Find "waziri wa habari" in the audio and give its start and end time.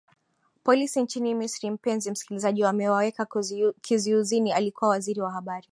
4.89-5.69